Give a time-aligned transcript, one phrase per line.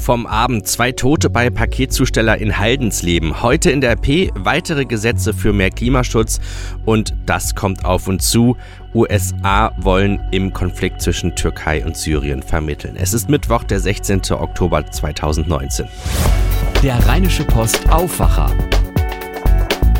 [0.00, 0.66] vom Abend.
[0.66, 3.42] Zwei Tote bei Paketzusteller in Haldensleben.
[3.42, 6.40] Heute in der RP weitere Gesetze für mehr Klimaschutz
[6.86, 8.56] und das kommt auf uns zu.
[8.94, 12.96] USA wollen im Konflikt zwischen Türkei und Syrien vermitteln.
[12.96, 14.22] Es ist Mittwoch, der 16.
[14.32, 15.86] Oktober 2019.
[16.82, 18.50] Der Rheinische Post Aufwacher.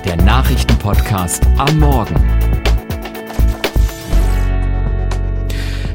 [0.05, 2.17] Der Nachrichtenpodcast am Morgen.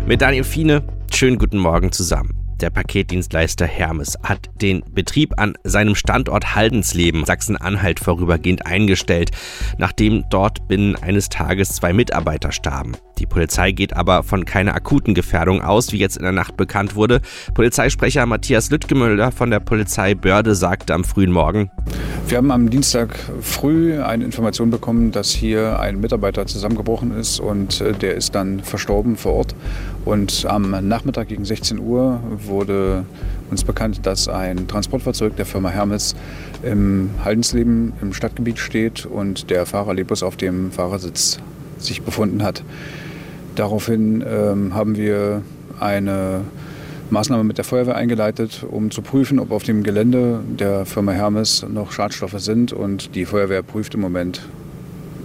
[0.05, 2.45] Mit Daniel Fiene, schönen guten Morgen zusammen.
[2.62, 9.31] Der Paketdienstleister Hermes hat den Betrieb an seinem Standort Haldensleben, Sachsen-Anhalt, vorübergehend eingestellt,
[9.78, 12.94] nachdem dort binnen eines Tages zwei Mitarbeiter starben.
[13.20, 16.95] Die Polizei geht aber von keiner akuten Gefährdung aus, wie jetzt in der Nacht bekannt
[16.95, 17.22] wurde.
[17.54, 21.70] Polizeisprecher Matthias Lüttgemüller von der Polizei Börde sagte am frühen Morgen,
[22.27, 27.81] wir haben am Dienstag früh eine Information bekommen, dass hier ein Mitarbeiter zusammengebrochen ist und
[27.81, 29.55] äh, der ist dann verstorben vor Ort.
[30.05, 33.05] Und am Nachmittag gegen 16 Uhr wurde
[33.52, 36.16] uns bekannt, dass ein Transportfahrzeug der Firma Hermes
[36.63, 41.39] im Haldensleben im Stadtgebiet steht und der Fahrer leblos auf dem Fahrersitz
[41.78, 42.63] sich befunden hat.
[43.53, 45.44] Daraufhin ähm, haben wir
[45.80, 46.41] eine
[47.09, 51.66] Maßnahme mit der Feuerwehr eingeleitet, um zu prüfen, ob auf dem Gelände der Firma Hermes
[51.67, 52.73] noch Schadstoffe sind.
[52.73, 54.42] Und die Feuerwehr prüft im Moment.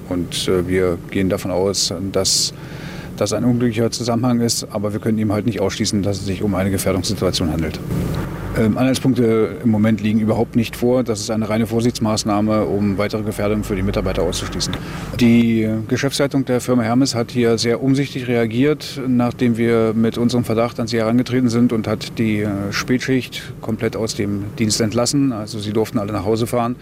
[0.09, 2.53] Und äh, wir gehen davon aus, dass
[3.17, 6.42] das ein unglücklicher Zusammenhang ist, aber wir können ihm halt nicht ausschließen, dass es sich
[6.42, 7.78] um eine Gefährdungssituation handelt.
[8.59, 11.05] Ähm, Anhaltspunkte im Moment liegen überhaupt nicht vor.
[11.05, 14.77] Das ist eine reine Vorsichtsmaßnahme, um weitere Gefährdungen für die Mitarbeiter auszuschließen.
[15.20, 20.81] Die Geschäftsleitung der Firma Hermes hat hier sehr umsichtig reagiert, nachdem wir mit unserem Verdacht
[20.81, 25.33] an sie herangetreten sind und hat die äh, Spätschicht komplett aus dem Dienst entlassen.
[25.33, 26.77] Also sie durften alle nach Hause fahren.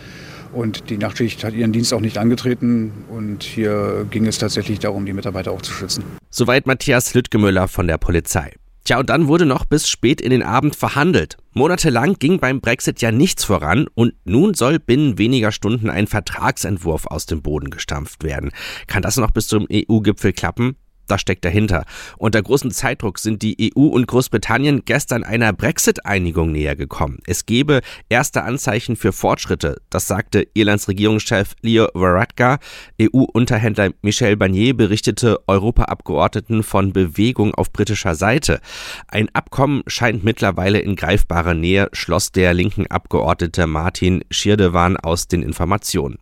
[0.52, 2.92] Und die Nachtschicht hat ihren Dienst auch nicht angetreten.
[3.10, 6.02] Und hier ging es tatsächlich darum, die Mitarbeiter auch zu schützen.
[6.30, 8.54] Soweit Matthias Lüttgemüller von der Polizei.
[8.88, 11.36] Tja, und dann wurde noch bis spät in den Abend verhandelt.
[11.52, 17.04] Monatelang ging beim Brexit ja nichts voran und nun soll binnen weniger Stunden ein Vertragsentwurf
[17.04, 18.50] aus dem Boden gestampft werden.
[18.86, 20.76] Kann das noch bis zum EU-Gipfel klappen?
[21.08, 21.84] Das steckt dahinter.
[22.18, 27.18] Unter großem Zeitdruck sind die EU und Großbritannien gestern einer Brexit-Einigung näher gekommen.
[27.26, 27.80] Es gebe
[28.10, 32.58] erste Anzeichen für Fortschritte, das sagte Irlands Regierungschef Leo Varadkar.
[33.00, 38.60] EU-Unterhändler Michel Barnier berichtete Europaabgeordneten von Bewegung auf britischer Seite.
[39.08, 45.42] Ein Abkommen scheint mittlerweile in greifbarer Nähe, schloss der linken Abgeordnete Martin Schirdewan aus den
[45.42, 46.18] Informationen.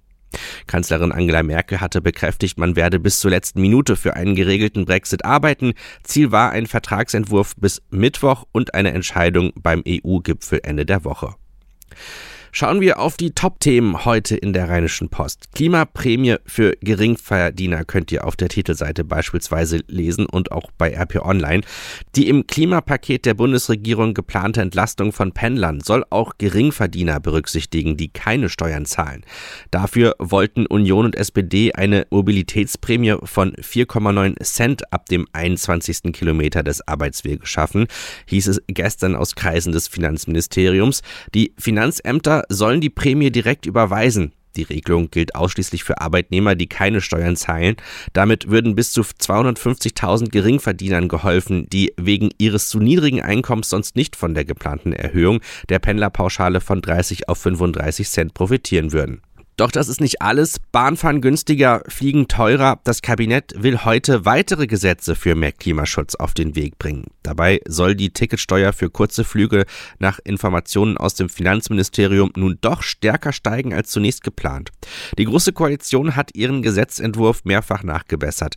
[0.66, 5.25] Kanzlerin Angela Merkel hatte bekräftigt, man werde bis zur letzten Minute für einen geregelten Brexit
[5.25, 5.75] arbeiten.
[6.03, 11.34] Ziel war ein Vertragsentwurf bis Mittwoch und eine Entscheidung beim EU-Gipfel Ende der Woche.
[12.59, 15.53] Schauen wir auf die Top-Themen heute in der Rheinischen Post.
[15.53, 21.61] Klimaprämie für Geringverdiener könnt ihr auf der Titelseite beispielsweise lesen und auch bei RP Online.
[22.15, 28.49] Die im Klimapaket der Bundesregierung geplante Entlastung von Pendlern soll auch Geringverdiener berücksichtigen, die keine
[28.49, 29.23] Steuern zahlen.
[29.71, 36.11] Dafür wollten Union und SPD eine Mobilitätsprämie von 4,9 Cent ab dem 21.
[36.15, 37.87] Kilometer des Arbeitsweges schaffen,
[38.25, 41.03] hieß es gestern aus Kreisen des Finanzministeriums.
[41.34, 44.33] Die Finanzämter sollen die Prämie direkt überweisen.
[44.57, 47.77] Die Regelung gilt ausschließlich für Arbeitnehmer, die keine Steuern zahlen.
[48.12, 54.17] Damit würden bis zu 250.000 Geringverdienern geholfen, die wegen ihres zu niedrigen Einkommens sonst nicht
[54.17, 59.21] von der geplanten Erhöhung der Pendlerpauschale von 30 auf 35 Cent profitieren würden.
[59.56, 60.59] Doch das ist nicht alles.
[60.71, 62.78] Bahnfahren günstiger, Fliegen teurer.
[62.84, 67.06] Das Kabinett will heute weitere Gesetze für mehr Klimaschutz auf den Weg bringen.
[67.22, 69.65] Dabei soll die Ticketsteuer für kurze Flüge
[69.99, 74.72] nach Informationen aus dem Finanzministerium nun doch stärker steigen als zunächst geplant.
[75.17, 78.56] Die Große Koalition hat ihren Gesetzentwurf mehrfach nachgebessert.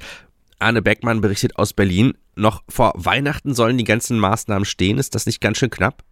[0.59, 2.15] Arne Beckmann berichtet aus Berlin.
[2.35, 4.97] Noch vor Weihnachten sollen die ganzen Maßnahmen stehen.
[4.97, 6.03] Ist das nicht ganz schön knapp?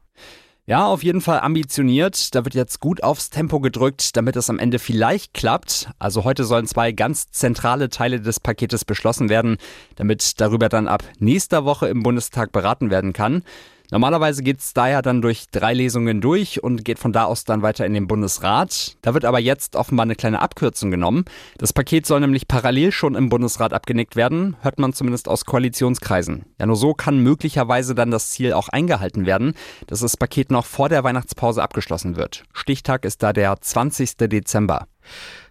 [0.69, 2.35] Ja, auf jeden Fall ambitioniert.
[2.35, 5.89] Da wird jetzt gut aufs Tempo gedrückt, damit es am Ende vielleicht klappt.
[5.97, 9.59] Also heute sollen zwei ganz zentrale Teile des Paketes beschlossen werden,
[9.95, 13.43] damit darüber dann ab nächster Woche im Bundestag beraten werden kann.
[13.89, 17.61] Normalerweise geht es daher dann durch drei Lesungen durch und geht von da aus dann
[17.61, 18.97] weiter in den Bundesrat.
[19.01, 21.23] Da wird aber jetzt offenbar eine kleine Abkürzung genommen.
[21.57, 26.45] Das Paket soll nämlich parallel schon im Bundesrat abgenickt werden, hört man zumindest aus Koalitionskreisen.
[26.59, 29.53] Ja, nur so kann möglicherweise dann das Ziel auch eingehalten werden,
[29.87, 32.43] dass das Paket noch vor der Weihnachtspause abgeschlossen wird.
[32.51, 34.17] Stichtag ist da der 20.
[34.17, 34.87] Dezember.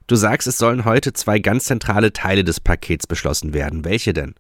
[0.07, 3.85] Du sagst, es sollen heute zwei ganz zentrale Teile des Pakets beschlossen werden.
[3.85, 4.35] Welche denn?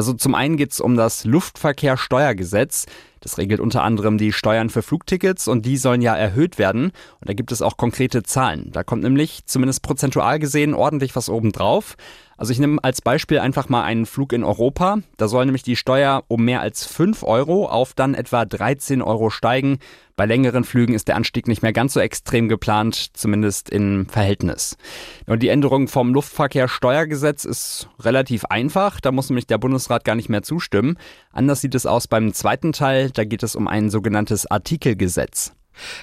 [0.00, 2.86] Also zum einen geht es um das Luftverkehrssteuergesetz.
[3.20, 6.84] Das regelt unter anderem die Steuern für Flugtickets und die sollen ja erhöht werden.
[6.84, 8.70] Und da gibt es auch konkrete Zahlen.
[8.72, 11.98] Da kommt nämlich zumindest prozentual gesehen ordentlich was obendrauf.
[12.38, 15.00] Also ich nehme als Beispiel einfach mal einen Flug in Europa.
[15.18, 19.28] Da soll nämlich die Steuer um mehr als 5 Euro auf dann etwa 13 Euro
[19.28, 19.80] steigen.
[20.20, 24.76] Bei längeren Flügen ist der Anstieg nicht mehr ganz so extrem geplant, zumindest im Verhältnis.
[25.24, 29.00] Und die Änderung vom Luftverkehrssteuergesetz ist relativ einfach.
[29.00, 30.98] Da muss nämlich der Bundesrat gar nicht mehr zustimmen.
[31.32, 33.10] Anders sieht es aus beim zweiten Teil.
[33.10, 35.54] Da geht es um ein sogenanntes Artikelgesetz.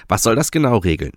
[0.08, 1.12] Was soll das genau regeln?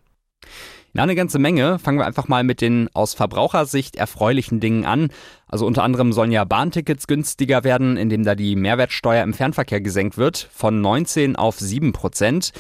[0.94, 1.80] Ja, eine ganze Menge.
[1.80, 5.08] Fangen wir einfach mal mit den aus Verbrauchersicht erfreulichen Dingen an.
[5.48, 10.18] Also unter anderem sollen ja Bahntickets günstiger werden, indem da die Mehrwertsteuer im Fernverkehr gesenkt
[10.18, 12.52] wird von 19 auf 7 Prozent.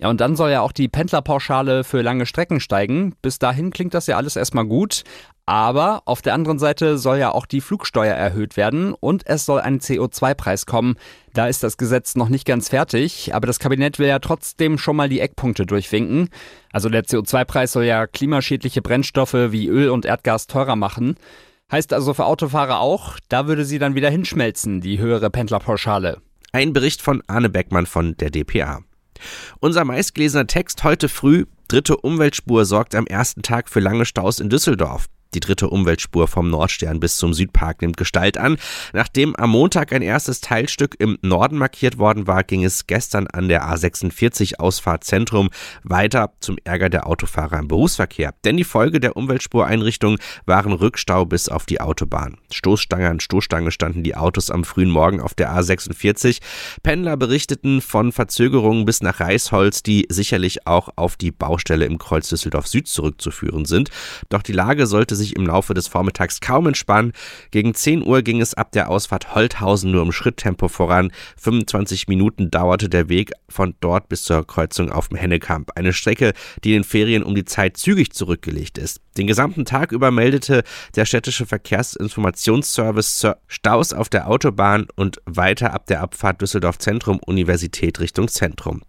[0.00, 3.14] Ja, und dann soll ja auch die Pendlerpauschale für lange Strecken steigen.
[3.20, 5.02] Bis dahin klingt das ja alles erstmal gut.
[5.44, 9.60] Aber auf der anderen Seite soll ja auch die Flugsteuer erhöht werden und es soll
[9.60, 10.94] ein CO2-Preis kommen.
[11.34, 14.96] Da ist das Gesetz noch nicht ganz fertig, aber das Kabinett will ja trotzdem schon
[14.96, 16.28] mal die Eckpunkte durchwinken.
[16.72, 21.16] Also der CO2-Preis soll ja klimaschädliche Brennstoffe wie Öl und Erdgas teurer machen.
[21.70, 26.18] Heißt also für Autofahrer auch, da würde sie dann wieder hinschmelzen, die höhere Pendlerpauschale.
[26.52, 28.80] Ein Bericht von Arne Beckmann von der DPA.
[29.60, 34.48] Unser meistgelesener Text heute früh, dritte Umweltspur sorgt am ersten Tag für lange Staus in
[34.48, 35.06] Düsseldorf.
[35.34, 38.56] Die dritte Umweltspur vom Nordstern bis zum Südpark nimmt Gestalt an.
[38.92, 43.48] Nachdem am Montag ein erstes Teilstück im Norden markiert worden war, ging es gestern an
[43.48, 45.50] der A46 Ausfahrt Zentrum
[45.84, 48.34] weiter zum Ärger der Autofahrer im Berufsverkehr.
[48.44, 52.36] Denn die Folge der Umweltspureinrichtung waren Rückstau bis auf die Autobahn.
[52.52, 56.40] Stoßstange an Stoßstange standen die Autos am frühen Morgen auf der A46.
[56.82, 62.28] Pendler berichteten von Verzögerungen bis nach Reisholz, die sicherlich auch auf die Baustelle im Kreuz
[62.28, 63.90] Düsseldorf Süd zurückzuführen sind.
[64.28, 67.12] Doch die Lage sollte sich im Laufe des Vormittags kaum entspannen.
[67.50, 71.12] Gegen 10 Uhr ging es ab der Ausfahrt Holthausen nur im Schritttempo voran.
[71.36, 75.70] 25 Minuten dauerte der Weg von dort bis zur Kreuzung auf dem Hennekamp.
[75.76, 76.32] Eine Strecke,
[76.64, 79.00] die in den Ferien um die Zeit zügig zurückgelegt ist.
[79.16, 80.62] Den gesamten Tag über meldete
[80.96, 88.00] der städtische Verkehrsinformationsservice Staus auf der Autobahn und weiter ab der Abfahrt Düsseldorf Zentrum Universität
[88.00, 88.82] Richtung Zentrum.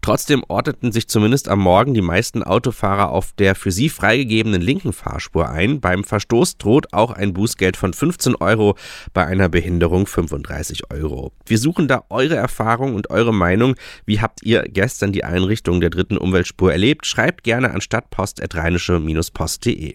[0.00, 4.92] Trotzdem ordneten sich zumindest am Morgen die meisten Autofahrer auf der für sie freigegebenen linken
[4.92, 5.80] Fahrspur ein.
[5.80, 8.76] Beim Verstoß droht auch ein Bußgeld von 15 Euro,
[9.12, 11.32] bei einer Behinderung 35 Euro.
[11.46, 13.74] Wir suchen da eure Erfahrung und eure Meinung.
[14.04, 17.06] Wie habt ihr gestern die Einrichtung der dritten Umweltspur erlebt?
[17.06, 19.94] Schreibt gerne an stadtpost.rheinische-post.de.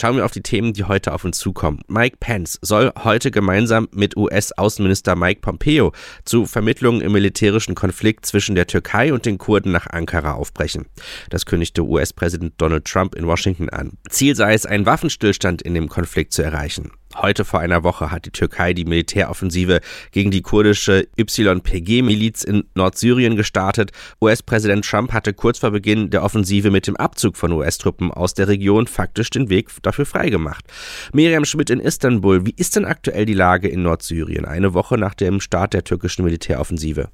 [0.00, 1.80] Schauen wir auf die Themen, die heute auf uns zukommen.
[1.86, 5.92] Mike Pence soll heute gemeinsam mit US-Außenminister Mike Pompeo
[6.24, 10.86] zu Vermittlungen im militärischen Konflikt zwischen der Türkei und den Kurden nach Ankara aufbrechen.
[11.30, 13.92] Das kündigte US-Präsident Donald Trump in Washington an.
[14.08, 16.92] Ziel sei es, einen Waffenstillstand in dem Konflikt zu erreichen.
[17.16, 19.80] Heute vor einer Woche hat die Türkei die Militäroffensive
[20.12, 23.92] gegen die kurdische YPG-Miliz in Nordsyrien gestartet.
[24.20, 28.48] US-Präsident Trump hatte kurz vor Beginn der Offensive mit dem Abzug von US-Truppen aus der
[28.48, 30.64] Region faktisch den Weg dafür freigemacht.
[31.12, 35.14] Miriam Schmidt in Istanbul, wie ist denn aktuell die Lage in Nordsyrien, eine Woche nach
[35.14, 37.10] dem Start der türkischen Militäroffensive?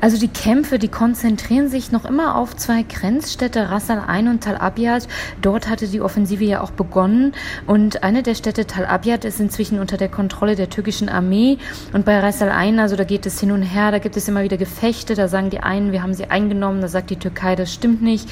[0.00, 4.44] Also die Kämpfe, die konzentrieren sich noch immer auf zwei Grenzstädte, Ras Al Ain und
[4.44, 5.08] Tal Abyad.
[5.40, 7.32] Dort hatte die Offensive ja auch begonnen
[7.66, 11.58] und eine der Städte Tal Abyad ist inzwischen unter der Kontrolle der türkischen Armee
[11.92, 14.28] und bei Ras Al Ain, also da geht es hin und her, da gibt es
[14.28, 17.56] immer wieder Gefechte, da sagen die einen, wir haben sie eingenommen, da sagt die Türkei,
[17.56, 18.28] das stimmt nicht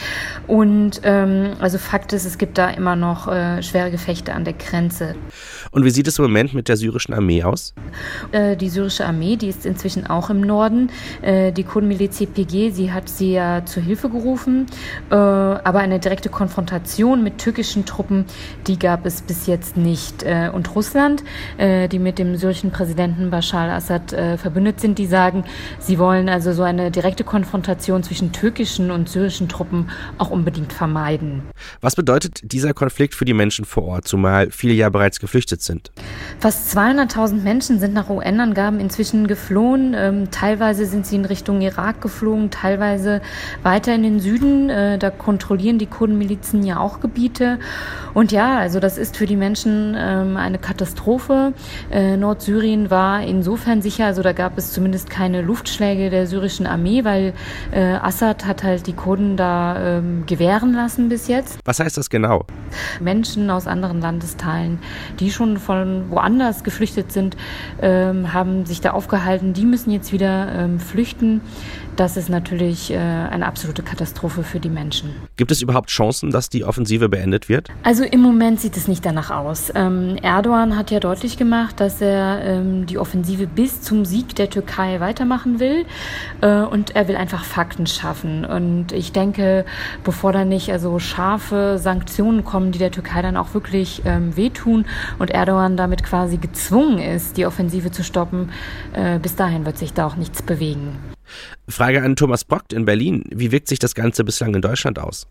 [0.46, 4.54] und ähm, also Fakt ist, es gibt da immer noch äh, schwere Gefechte an der
[4.54, 5.14] Grenze.
[5.70, 7.74] Und wie sieht es im Moment mit der syrischen Armee aus?
[8.32, 10.90] Äh, die syrische Armee, die ist inzwischen auch im Norden.
[11.22, 14.66] Äh, die Kurdenmiliz CPG, sie hat sie ja zur Hilfe gerufen,
[15.10, 18.24] äh, aber eine direkte Konfrontation mit türkischen Truppen,
[18.66, 20.22] die gab es bis jetzt nicht.
[20.22, 21.22] Äh, und Russland,
[21.58, 25.44] äh, die mit dem syrischen Präsidenten Bashar al-Assad äh, verbündet sind, die sagen,
[25.78, 31.42] sie wollen also so eine direkte Konfrontation zwischen türkischen und syrischen Truppen auch unbedingt vermeiden.
[31.80, 35.92] Was bedeutet dieser Konflikt für die Menschen vor Ort, zumal viele ja bereits geflüchtet sind?
[36.40, 39.94] Fast 200.000 Menschen sind nach UN-Angaben inzwischen geflohen.
[39.96, 43.20] Ähm, teilweise sind sie in Richtung Richtung Irak geflogen, teilweise
[43.64, 44.70] weiter in den Süden.
[44.70, 47.58] Äh, da kontrollieren die Kurdenmilizen ja auch Gebiete.
[48.14, 51.52] Und ja, also das ist für die Menschen ähm, eine Katastrophe.
[51.90, 57.02] Äh, Nordsyrien war insofern sicher, also da gab es zumindest keine Luftschläge der syrischen Armee,
[57.02, 57.32] weil
[57.72, 61.58] äh, Assad hat halt die Kurden da ähm, gewähren lassen bis jetzt.
[61.64, 62.46] Was heißt das genau?
[63.00, 64.78] Menschen aus anderen Landesteilen,
[65.18, 67.36] die schon von woanders geflüchtet sind,
[67.80, 69.54] ähm, haben sich da aufgehalten.
[69.54, 71.40] Die müssen jetzt wieder ähm, flüchten Süden.
[71.96, 75.10] Das ist natürlich äh, eine absolute Katastrophe für die Menschen.
[75.36, 77.68] Gibt es überhaupt Chancen, dass die Offensive beendet wird?
[77.82, 79.70] Also im Moment sieht es nicht danach aus.
[79.74, 84.48] Ähm, Erdogan hat ja deutlich gemacht, dass er ähm, die Offensive bis zum Sieg der
[84.48, 85.84] Türkei weitermachen will.
[86.40, 88.46] Äh, und er will einfach Fakten schaffen.
[88.46, 89.66] Und ich denke,
[90.02, 94.86] bevor da nicht also scharfe Sanktionen kommen, die der Türkei dann auch wirklich ähm, wehtun
[95.18, 98.50] und Erdogan damit quasi gezwungen ist, die Offensive zu stoppen,
[98.94, 100.96] äh, bis dahin wird sich da auch nichts bewegen.
[101.68, 103.24] Frage an Thomas Brockt in Berlin.
[103.30, 105.26] Wie wirkt sich das Ganze bislang in Deutschland aus?